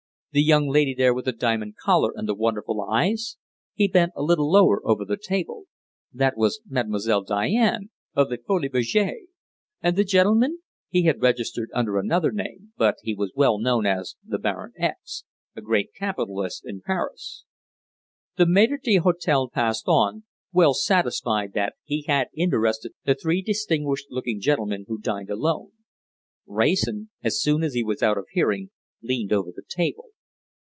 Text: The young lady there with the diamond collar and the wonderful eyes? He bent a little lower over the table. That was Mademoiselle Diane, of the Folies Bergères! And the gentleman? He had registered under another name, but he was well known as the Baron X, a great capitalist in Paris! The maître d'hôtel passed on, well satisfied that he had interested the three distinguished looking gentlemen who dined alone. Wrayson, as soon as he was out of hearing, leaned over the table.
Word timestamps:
The 0.33 0.41
young 0.41 0.69
lady 0.69 0.93
there 0.93 1.13
with 1.13 1.25
the 1.25 1.33
diamond 1.33 1.75
collar 1.75 2.13
and 2.15 2.25
the 2.25 2.33
wonderful 2.33 2.79
eyes? 2.79 3.35
He 3.73 3.89
bent 3.89 4.13
a 4.15 4.23
little 4.23 4.49
lower 4.49 4.79
over 4.87 5.03
the 5.03 5.17
table. 5.21 5.65
That 6.13 6.37
was 6.37 6.61
Mademoiselle 6.65 7.23
Diane, 7.25 7.89
of 8.13 8.29
the 8.29 8.37
Folies 8.37 8.71
Bergères! 8.71 9.25
And 9.81 9.97
the 9.97 10.05
gentleman? 10.05 10.59
He 10.89 11.03
had 11.03 11.21
registered 11.21 11.69
under 11.73 11.97
another 11.97 12.31
name, 12.31 12.71
but 12.77 12.95
he 13.03 13.13
was 13.13 13.33
well 13.35 13.59
known 13.59 13.85
as 13.85 14.15
the 14.25 14.39
Baron 14.39 14.71
X, 14.77 15.25
a 15.53 15.61
great 15.61 15.89
capitalist 15.93 16.65
in 16.65 16.79
Paris! 16.79 17.43
The 18.37 18.45
maître 18.45 18.81
d'hôtel 18.81 19.51
passed 19.51 19.89
on, 19.89 20.23
well 20.53 20.73
satisfied 20.73 21.51
that 21.55 21.73
he 21.83 22.03
had 22.07 22.29
interested 22.33 22.93
the 23.03 23.15
three 23.15 23.41
distinguished 23.41 24.05
looking 24.09 24.39
gentlemen 24.39 24.85
who 24.87 24.97
dined 24.97 25.29
alone. 25.29 25.73
Wrayson, 26.47 27.09
as 27.21 27.41
soon 27.41 27.63
as 27.63 27.73
he 27.73 27.83
was 27.83 28.01
out 28.01 28.17
of 28.17 28.27
hearing, 28.31 28.69
leaned 29.03 29.33
over 29.33 29.51
the 29.53 29.65
table. 29.67 30.05